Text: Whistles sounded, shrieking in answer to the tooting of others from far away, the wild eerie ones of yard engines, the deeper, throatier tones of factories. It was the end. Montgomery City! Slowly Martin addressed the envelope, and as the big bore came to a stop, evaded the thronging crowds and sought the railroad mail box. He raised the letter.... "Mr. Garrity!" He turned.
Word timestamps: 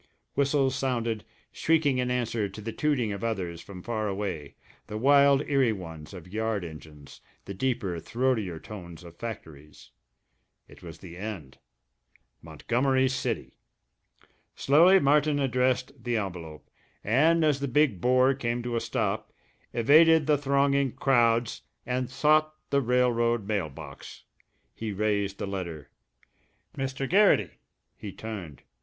Whistles 0.33 0.73
sounded, 0.75 1.23
shrieking 1.51 1.99
in 1.99 2.09
answer 2.09 2.49
to 2.49 2.59
the 2.59 2.71
tooting 2.71 3.11
of 3.11 3.23
others 3.23 3.61
from 3.61 3.83
far 3.83 4.07
away, 4.07 4.55
the 4.87 4.97
wild 4.97 5.43
eerie 5.43 5.71
ones 5.71 6.11
of 6.11 6.27
yard 6.33 6.65
engines, 6.65 7.21
the 7.45 7.53
deeper, 7.53 7.99
throatier 7.99 8.59
tones 8.59 9.03
of 9.03 9.15
factories. 9.15 9.91
It 10.67 10.81
was 10.81 10.97
the 10.97 11.17
end. 11.17 11.59
Montgomery 12.41 13.09
City! 13.09 13.59
Slowly 14.55 14.99
Martin 14.99 15.37
addressed 15.37 16.03
the 16.03 16.17
envelope, 16.17 16.67
and 17.03 17.45
as 17.45 17.59
the 17.59 17.67
big 17.67 18.01
bore 18.01 18.33
came 18.33 18.63
to 18.63 18.75
a 18.75 18.81
stop, 18.81 19.31
evaded 19.71 20.25
the 20.25 20.35
thronging 20.35 20.93
crowds 20.93 21.61
and 21.85 22.09
sought 22.09 22.55
the 22.71 22.81
railroad 22.81 23.47
mail 23.47 23.69
box. 23.69 24.23
He 24.73 24.91
raised 24.93 25.37
the 25.37 25.45
letter.... 25.45 25.91
"Mr. 26.75 27.07
Garrity!" 27.07 27.51
He 27.95 28.11
turned. 28.11 28.63